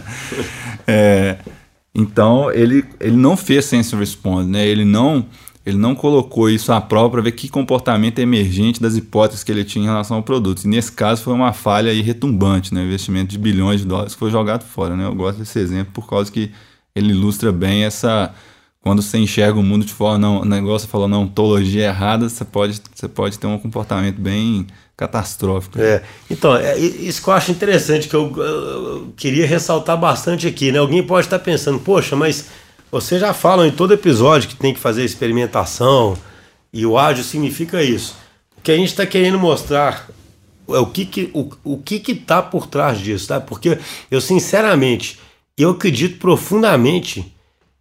[0.88, 1.36] é,
[1.94, 4.66] então ele, ele não fez sense response, né?
[4.66, 5.26] Ele não
[5.66, 9.64] ele não colocou isso à prova para ver que comportamento emergente das hipóteses que ele
[9.64, 10.62] tinha em relação ao produto.
[10.62, 12.84] E nesse caso foi uma falha aí retumbante, né?
[12.84, 14.94] investimento de bilhões de dólares que foi jogado fora.
[14.94, 15.04] Né?
[15.04, 16.52] Eu gosto desse exemplo por causa que
[16.94, 18.32] ele ilustra bem essa.
[18.80, 20.16] Quando você enxerga o mundo de forma.
[20.16, 24.68] Não, o negócio falou não, ontologia errada, você pode, você pode ter um comportamento bem
[24.96, 25.80] catastrófico.
[25.80, 26.00] É.
[26.30, 30.70] Então, é, isso que eu acho interessante, que eu, eu queria ressaltar bastante aqui.
[30.70, 30.78] Né?
[30.78, 32.46] Alguém pode estar pensando, poxa, mas
[32.90, 36.16] vocês já falam em todo episódio que tem que fazer experimentação
[36.72, 38.16] e o ágil significa isso.
[38.56, 40.08] O que a gente está querendo mostrar
[40.68, 43.40] é o que que, o, o que que tá por trás disso, tá?
[43.40, 43.78] Porque
[44.10, 45.18] eu sinceramente,
[45.56, 47.32] eu acredito profundamente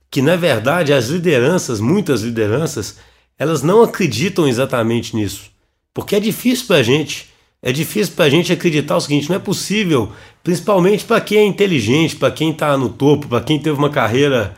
[0.10, 2.98] que na verdade as lideranças, muitas lideranças,
[3.38, 5.52] elas não acreditam exatamente nisso.
[5.94, 7.30] Porque é difícil para a gente,
[7.62, 10.12] é difícil para a gente acreditar o seguinte, não é possível,
[10.44, 14.56] principalmente para quem é inteligente, para quem está no topo, para quem teve uma carreira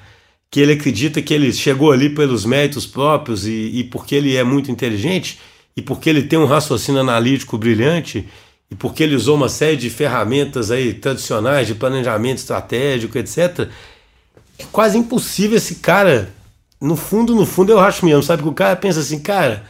[0.50, 4.44] que ele acredita que ele chegou ali pelos méritos próprios e, e porque ele é
[4.44, 5.40] muito inteligente
[5.76, 8.28] e porque ele tem um raciocínio analítico brilhante
[8.70, 13.70] e porque ele usou uma série de ferramentas aí tradicionais de planejamento estratégico, etc.
[14.58, 16.34] É quase impossível esse cara,
[16.82, 19.64] no fundo, no fundo eu acho mesmo, sabe que o cara pensa assim, cara,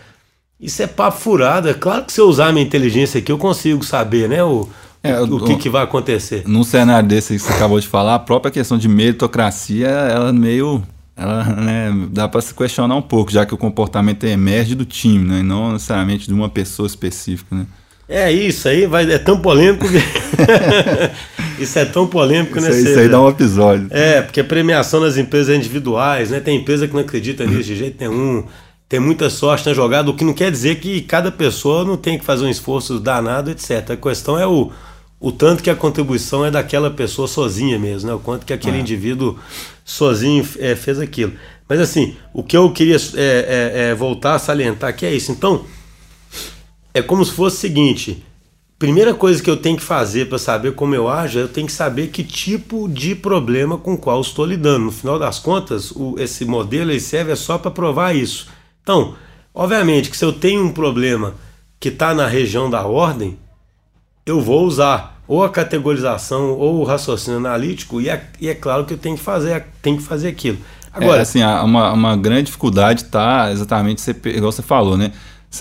[0.59, 3.83] isso é papo furado, é claro que se eu usar minha inteligência aqui eu consigo
[3.83, 4.67] saber, né, o,
[5.03, 6.43] é, o que, que vai acontecer.
[6.45, 10.83] Num cenário desse que você acabou de falar, a própria questão de meritocracia, ela meio
[11.15, 15.27] ela né, dá para se questionar um pouco, já que o comportamento emerge do time,
[15.27, 17.55] né, e não necessariamente de uma pessoa específica.
[17.55, 17.65] Né?
[18.07, 19.85] É isso aí, vai, é tão polêmico.
[21.59, 22.79] isso é tão polêmico, isso né?
[22.79, 23.87] Isso aí dá um episódio.
[23.89, 26.39] É, porque premiação das empresas individuais, né?
[26.39, 28.45] Tem empresa que não acredita nisso de jeito nenhum.
[28.89, 32.17] Tem muita sorte na jogada, o que não quer dizer que cada pessoa não tem
[32.17, 33.91] que fazer um esforço danado, etc.
[33.91, 34.71] A questão é o,
[35.19, 38.15] o tanto que a contribuição é daquela pessoa sozinha mesmo, né?
[38.15, 38.79] O quanto que aquele é.
[38.79, 39.37] indivíduo
[39.83, 41.33] sozinho é, fez aquilo.
[41.67, 45.33] Mas assim, o que eu queria é, é, é voltar a salientar aqui é isso.
[45.33, 45.65] Então,
[46.93, 48.23] é como se fosse o seguinte:
[48.79, 51.73] primeira coisa que eu tenho que fazer para saber como eu ajo, eu tenho que
[51.73, 54.85] saber que tipo de problema com qual estou lidando.
[54.85, 58.47] No final das contas, o, esse modelo ele serve é só para provar isso.
[58.87, 59.15] Então,
[59.53, 61.33] obviamente que se eu tenho um problema
[61.77, 63.37] que está na região da ordem,
[64.25, 68.85] eu vou usar ou a categorização ou o raciocínio analítico e é, e é claro
[68.85, 70.57] que eu tenho que fazer, tenho que fazer aquilo.
[70.93, 75.11] Agora, é, assim, uma, uma grande dificuldade está exatamente, igual você falou, né?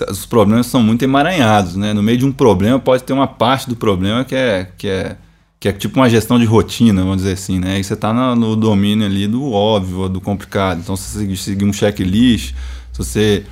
[0.09, 1.93] os problemas são muito emaranhados, né?
[1.93, 5.17] No meio de um problema pode ter uma parte do problema que é, que é,
[5.59, 7.77] que é tipo uma gestão de rotina, vamos dizer assim, né?
[7.77, 10.79] E você está no, no, domínio ali do óbvio, do complicado.
[10.79, 12.53] Então, se você seguir um checklist,
[13.03, 13.43] se você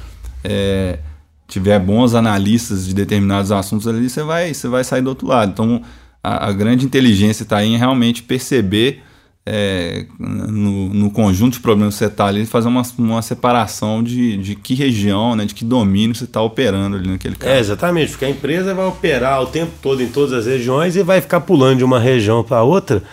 [0.44, 1.00] é,
[1.48, 5.52] tiver bons analistas de determinados assuntos ali, você vai, você vai sair do outro lado.
[5.52, 5.82] Então,
[6.24, 9.04] a, a grande inteligência está em realmente perceber
[9.48, 14.38] é, no, no, conjunto de problemas que você está ali, fazer uma, uma separação de,
[14.38, 17.54] de que região, né, de que domínio você está operando ali naquele caso.
[17.54, 21.04] É, exatamente, porque a empresa vai operar o tempo todo em todas as regiões e
[21.04, 23.04] vai ficar pulando de uma região para outra,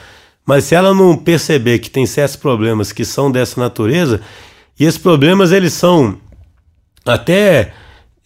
[0.46, 4.22] mas se ela não perceber que tem certos problemas que são dessa natureza,
[4.80, 6.16] e esses problemas eles são
[7.04, 7.72] até,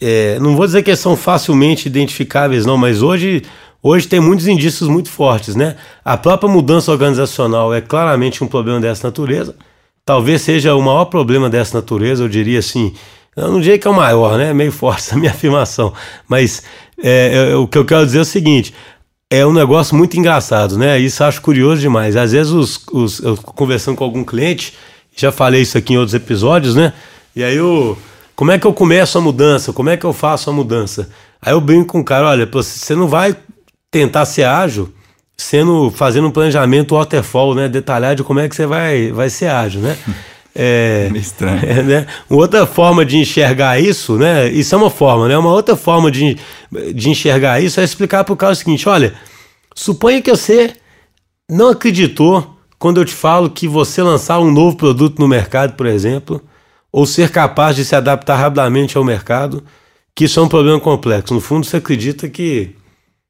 [0.01, 3.43] é, não vou dizer que são facilmente identificáveis não, mas hoje
[3.89, 5.77] Hoje tem muitos indícios muito fortes, né?
[6.05, 9.55] A própria mudança organizacional é claramente um problema dessa natureza.
[10.05, 12.93] Talvez seja o maior problema dessa natureza, eu diria assim.
[13.37, 14.53] Eu não diria que é o maior, né?
[14.53, 15.93] Meio forte essa minha afirmação.
[16.29, 16.65] Mas
[17.01, 18.75] é, o que eu quero dizer é o seguinte:
[19.31, 20.99] é um negócio muito engraçado, né?
[20.99, 22.17] Isso eu acho curioso demais.
[22.17, 24.75] Às vezes, os, os, eu conversando com algum cliente,
[25.15, 26.93] já falei isso aqui em outros episódios, né?
[27.37, 27.97] E aí eu.
[28.37, 29.73] Como é que eu começo a mudança?
[29.73, 31.09] Como é que eu faço a mudança?
[31.41, 33.35] Aí eu brinco com o cara, olha, você não vai
[33.91, 34.93] tentar ser ágil
[35.35, 39.49] sendo fazendo um planejamento waterfall, né, detalhado de como é que você vai vai ser
[39.49, 39.97] ágil, né?
[40.59, 41.61] É, Meio estranho.
[41.69, 42.07] É, né?
[42.31, 44.49] Uma outra forma de enxergar isso, né?
[44.49, 45.37] Isso é uma forma, né?
[45.37, 46.39] Uma outra forma de,
[46.95, 49.13] de enxergar isso é explicar para o cara o seguinte: olha,
[49.75, 50.73] suponha que você
[51.51, 55.85] não acreditou quando eu te falo que você lançar um novo produto no mercado, por
[55.85, 56.41] exemplo,
[56.97, 59.63] ou ser capaz de se adaptar rapidamente ao mercado,
[60.15, 61.35] que isso é um problema complexo.
[61.35, 62.75] No fundo, você acredita que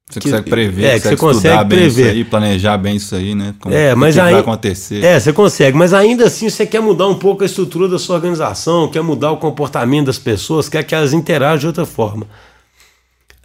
[0.09, 2.11] você que, consegue prever, é, que você consegue prever.
[2.11, 3.57] Aí, planejar bem isso aí, né?
[3.59, 5.03] Como, é, mas que aí, vai acontecer.
[5.03, 8.15] É, você consegue, mas ainda assim você quer mudar um pouco a estrutura da sua
[8.15, 12.25] organização, quer mudar o comportamento das pessoas, quer que elas interajam de outra forma.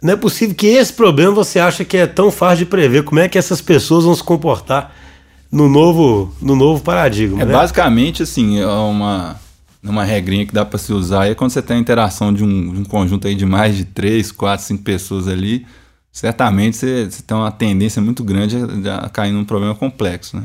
[0.00, 3.02] Não é possível que esse problema você acha que é tão fácil de prever.
[3.02, 4.94] Como é que essas pessoas vão se comportar
[5.50, 7.42] no novo, no novo paradigma?
[7.42, 7.52] É né?
[7.52, 9.36] basicamente assim, é uma,
[9.82, 12.72] uma regrinha que dá para se usar é quando você tem a interação de um,
[12.72, 15.66] de um conjunto aí de mais de três, quatro, cinco pessoas ali
[16.12, 20.42] certamente você, você, tem uma tendência muito grande a, a, cair num problema complexo, né?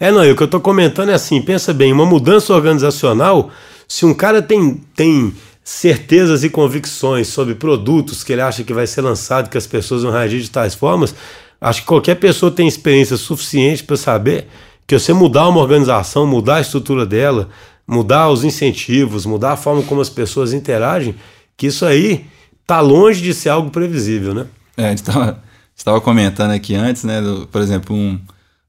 [0.00, 3.50] É, não, e o que eu estou comentando é assim, pensa bem, uma mudança organizacional,
[3.86, 8.86] se um cara tem, tem certezas e convicções sobre produtos que ele acha que vai
[8.86, 11.14] ser lançado, que as pessoas vão reagir de tais formas,
[11.60, 14.46] acho que qualquer pessoa tem experiência suficiente para saber
[14.86, 17.50] que você mudar uma organização, mudar a estrutura dela,
[17.86, 21.14] mudar os incentivos, mudar a forma como as pessoas interagem,
[21.56, 22.26] que isso aí
[22.62, 24.46] está longe de ser algo previsível, né?
[24.76, 25.02] É, a gente
[25.76, 27.20] estava comentando aqui antes, né?
[27.20, 28.18] Do, por exemplo, um,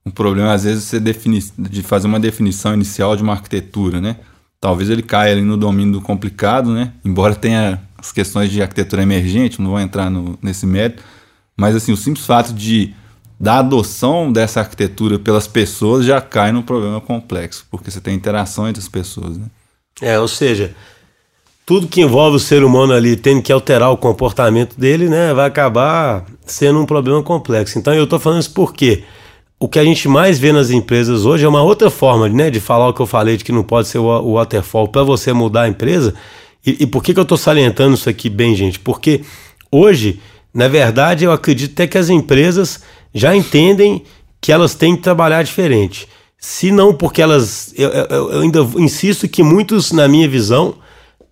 [0.06, 4.18] um problema, às vezes, você defini, de fazer uma definição inicial de uma arquitetura, né?
[4.60, 6.94] Talvez ele caia ali no domínio do complicado, né?
[7.06, 11.04] Embora tenha as questões de arquitetura emergente, não vou entrar no, nesse mérito,
[11.56, 12.94] mas assim, o simples fato de
[13.42, 18.70] da adoção dessa arquitetura pelas pessoas já cai num problema complexo, porque você tem interação
[18.70, 19.46] entre as pessoas, né?
[20.00, 20.76] É, ou seja,
[21.66, 25.48] tudo que envolve o ser humano ali tendo que alterar o comportamento dele, né, vai
[25.48, 27.80] acabar sendo um problema complexo.
[27.80, 29.06] Então eu estou falando isso porque
[29.60, 32.60] o que a gente mais vê nas empresas hoje é uma outra forma né, de
[32.60, 35.64] falar o que eu falei, de que não pode ser o waterfall para você mudar
[35.64, 36.14] a empresa.
[36.64, 38.80] E, e por que, que eu estou salientando isso aqui bem, gente?
[38.80, 39.22] Porque
[39.72, 40.20] hoje,
[40.54, 42.82] na verdade, eu acredito até que as empresas
[43.14, 44.04] já entendem
[44.40, 46.08] que elas têm que trabalhar diferente.
[46.38, 47.74] Se não, porque elas.
[47.78, 50.76] Eu, eu, eu ainda insisto que muitos, na minha visão,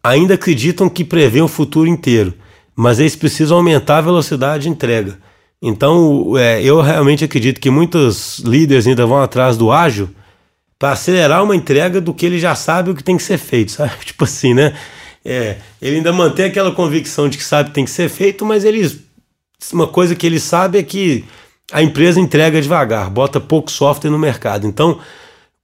[0.03, 2.33] ainda acreditam que prevê o futuro inteiro,
[2.75, 5.17] mas eles precisam aumentar a velocidade de entrega.
[5.61, 10.09] Então, é, eu realmente acredito que muitos líderes ainda vão atrás do ágil,
[10.79, 13.73] para acelerar uma entrega do que ele já sabe o que tem que ser feito,
[13.73, 13.91] sabe?
[14.05, 14.73] Tipo assim, né?
[15.25, 18.63] É, ele ainda mantém aquela convicção de que sabe que tem que ser feito, mas
[18.63, 19.09] ele
[19.73, 21.25] uma coisa que ele sabe é que
[21.71, 24.65] a empresa entrega devagar, bota pouco software no mercado.
[24.65, 24.99] Então,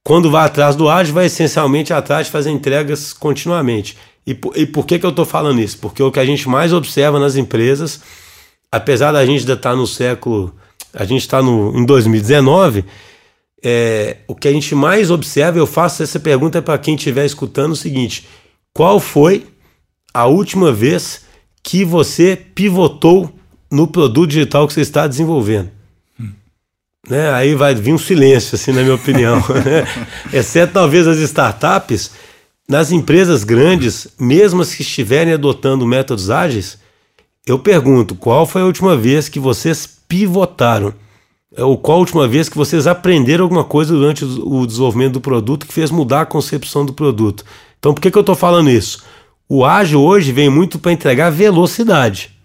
[0.04, 3.96] quando vai atrás do ágil, vai essencialmente atrás de fazer entregas continuamente.
[4.26, 5.78] E, e por que, que eu estou falando isso?
[5.78, 8.00] Porque o que a gente mais observa nas empresas,
[8.70, 10.54] apesar da gente ainda estar tá no século,
[10.92, 12.84] a gente está em 2019,
[13.64, 17.72] é, o que a gente mais observa, eu faço essa pergunta para quem estiver escutando
[17.72, 18.28] o seguinte:
[18.72, 19.46] qual foi
[20.14, 21.24] a última vez
[21.62, 23.32] que você pivotou
[23.70, 25.75] no produto digital que você está desenvolvendo?
[27.08, 27.30] Né?
[27.32, 29.42] Aí vai vir um silêncio, assim, na minha opinião.
[29.64, 29.86] Né?
[30.32, 32.10] Exceto talvez as startups,
[32.68, 36.78] nas empresas grandes, mesmo as que estiverem adotando métodos ágeis,
[37.46, 40.92] eu pergunto: qual foi a última vez que vocês pivotaram?
[41.56, 45.20] É, ou qual a última vez que vocês aprenderam alguma coisa durante o desenvolvimento do
[45.20, 47.44] produto que fez mudar a concepção do produto?
[47.78, 49.04] Então, por que, que eu estou falando isso?
[49.48, 52.35] O ágil hoje vem muito para entregar velocidade.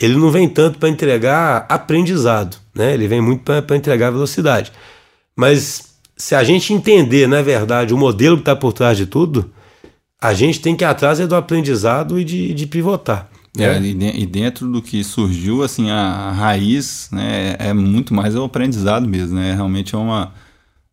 [0.00, 2.94] Ele não vem tanto para entregar aprendizado, né?
[2.94, 4.72] Ele vem muito para entregar velocidade.
[5.36, 9.50] Mas se a gente entender, na verdade, o modelo que está por trás de tudo,
[10.20, 13.28] a gente tem que ir atrás é do aprendizado e de, de pivotar.
[13.56, 19.06] É, e dentro do que surgiu, assim, a, raiz né, é muito mais o aprendizado
[19.06, 19.54] mesmo, né?
[19.54, 20.32] Realmente é uma,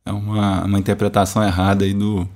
[0.05, 2.29] é uma, uma interpretação errada aí do,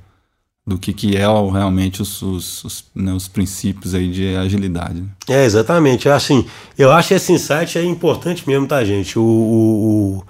[0.68, 5.02] do que, que é realmente os, os, os, né, os princípios aí de agilidade.
[5.02, 5.08] Né?
[5.30, 6.10] É, exatamente.
[6.10, 6.46] Assim,
[6.78, 9.20] eu acho esse insight é importante mesmo, tá, gente?
[9.20, 10.24] O, o,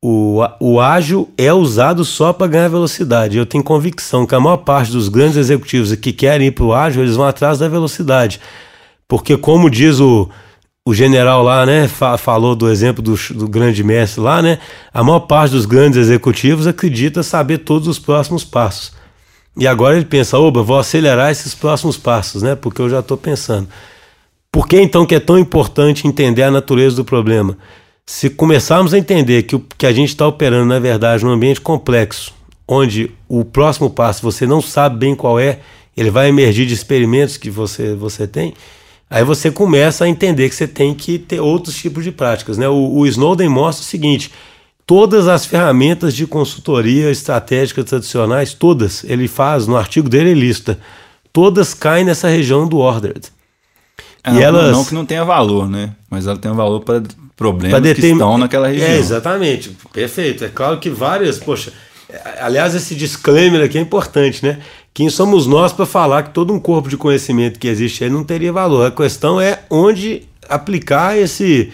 [0.00, 3.36] o, o, o ágil é usado só para ganhar velocidade.
[3.36, 6.72] Eu tenho convicção que a maior parte dos grandes executivos que querem ir para o
[6.72, 8.40] ágil, eles vão atrás da velocidade.
[9.08, 10.30] Porque, como diz o,
[10.86, 14.60] o general lá, né, fa falou do exemplo do, do grande mestre lá, né,
[14.94, 19.01] a maior parte dos grandes executivos acredita saber todos os próximos passos.
[19.56, 23.16] E agora ele pensa, oba, vou acelerar esses próximos passos, né, porque eu já estou
[23.16, 23.68] pensando.
[24.50, 27.56] Por que então que é tão importante entender a natureza do problema?
[28.06, 31.60] Se começarmos a entender que o que a gente está operando, na verdade, num ambiente
[31.60, 32.32] complexo,
[32.66, 35.60] onde o próximo passo você não sabe bem qual é,
[35.96, 38.54] ele vai emergir de experimentos que você, você tem,
[39.12, 42.56] Aí você começa a entender que você tem que ter outros tipos de práticas.
[42.56, 42.66] Né?
[42.66, 44.32] O, o Snowden mostra o seguinte:
[44.86, 50.78] todas as ferramentas de consultoria estratégica tradicionais, todas, ele faz, no artigo dele ele lista,
[51.32, 53.28] todas caem nessa região do ordered.
[54.24, 54.72] É, e não, elas...
[54.72, 55.94] não que não tenha valor, né?
[56.08, 57.02] Mas ela tem um valor para
[57.36, 58.10] problemas determin...
[58.10, 58.88] que estão naquela região.
[58.88, 59.76] É, exatamente.
[59.92, 60.44] Perfeito.
[60.44, 61.72] É claro que várias, poxa,
[62.40, 64.60] aliás, esse disclaimer aqui é importante, né?
[64.94, 68.22] Quem somos nós para falar que todo um corpo de conhecimento que existe aí não
[68.22, 68.86] teria valor?
[68.86, 71.72] A questão é onde aplicar esse,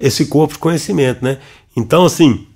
[0.00, 1.38] esse corpo de conhecimento, né?
[1.76, 2.46] Então, assim,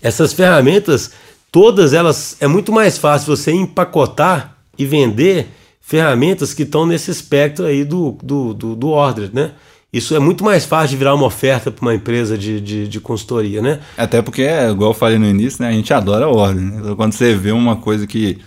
[0.00, 1.12] essas ferramentas,
[1.50, 5.48] todas elas, é muito mais fácil você empacotar e vender
[5.80, 9.52] ferramentas que estão nesse espectro aí do, do, do, do order, né?
[9.92, 13.00] Isso é muito mais fácil de virar uma oferta para uma empresa de, de, de,
[13.00, 13.80] consultoria, né?
[13.96, 16.64] Até porque, igual eu falei no início, né, a gente adora a ordem.
[16.64, 16.76] Né?
[16.78, 18.38] Então, quando você vê uma coisa que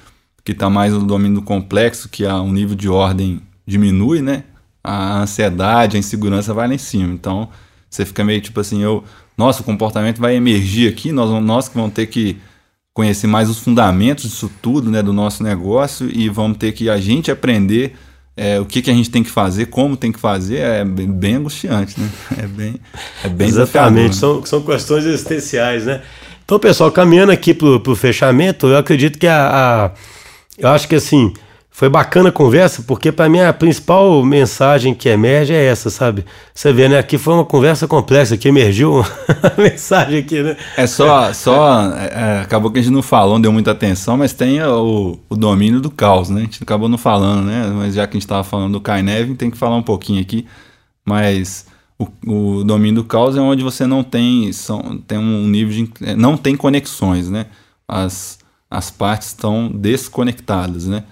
[0.48, 4.46] está mais no domínio do complexo, que o nível de ordem diminui, né?
[4.82, 7.14] A ansiedade, a insegurança vai lá em cima.
[7.14, 7.50] Então,
[7.90, 9.04] você fica meio tipo assim, eu,
[9.38, 12.38] nosso comportamento vai emergir aqui, nós, nós que vamos ter que
[12.94, 17.00] conhecer mais os fundamentos disso tudo, né, do nosso negócio e vamos ter que a
[17.00, 17.96] gente aprender
[18.36, 21.08] é, o que, que a gente tem que fazer, como tem que fazer, é bem,
[21.08, 22.10] bem angustiante, né?
[22.44, 22.76] É bem,
[23.24, 26.02] é bem Exatamente, são, são questões existenciais, né?
[26.44, 29.48] Então, pessoal, caminhando aqui para o fechamento, eu acredito que a,
[29.86, 29.92] a
[30.58, 31.34] eu acho que assim,
[31.76, 36.24] foi bacana a conversa, porque para mim a principal mensagem que emerge é essa, sabe?
[36.54, 37.00] Você vê, né?
[37.00, 40.56] Aqui foi uma conversa complexa, que emergiu a mensagem aqui, né?
[40.78, 44.16] É só, só é, é, acabou que a gente não falou, não deu muita atenção,
[44.16, 46.42] mas tem o, o domínio do caos, né?
[46.42, 47.66] A gente acabou não falando, né?
[47.76, 50.46] Mas já que a gente estava falando do Kainevin, tem que falar um pouquinho aqui.
[51.04, 51.66] Mas
[51.98, 52.08] o,
[52.60, 56.38] o domínio do caos é onde você não tem, são, tem um nível de, não
[56.38, 57.48] tem conexões, né?
[57.88, 58.38] As
[58.74, 61.04] as partes estão desconectadas, né?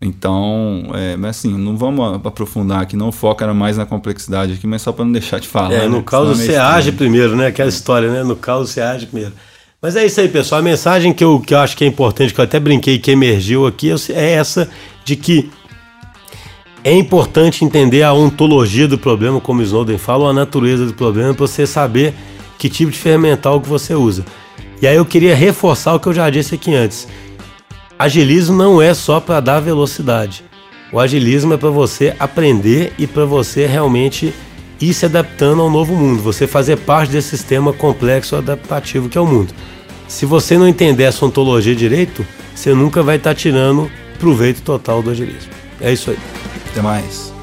[0.00, 4.82] Então, é, mas assim, não vamos aprofundar aqui, não foca mais na complexidade aqui, mas
[4.82, 5.72] só para não deixar de falar.
[5.72, 6.02] É, no né?
[6.04, 7.46] caso você é age primeiro, né?
[7.46, 8.22] Aquela história, né?
[8.22, 9.32] No caso você age primeiro.
[9.80, 10.60] Mas é isso aí, pessoal.
[10.60, 13.10] A mensagem que eu, que eu acho que é importante, que eu até brinquei que
[13.10, 14.68] emergiu aqui, é essa
[15.04, 15.50] de que
[16.84, 20.94] é importante entender a ontologia do problema, como o Snowden fala, ou a natureza do
[20.94, 22.14] problema, para você saber
[22.58, 24.24] que tipo de ferramental que você usa.
[24.80, 27.08] E aí eu queria reforçar o que eu já disse aqui antes.
[27.98, 30.44] Agilismo não é só para dar velocidade.
[30.92, 34.34] O agilismo é para você aprender e para você realmente
[34.80, 39.20] ir se adaptando ao novo mundo, você fazer parte desse sistema complexo adaptativo que é
[39.20, 39.52] o mundo.
[40.06, 42.24] se você não entender essa ontologia direito,
[42.54, 45.50] você nunca vai estar tá tirando proveito total do agilismo.
[45.80, 46.18] É isso aí.
[46.70, 47.35] Até mais.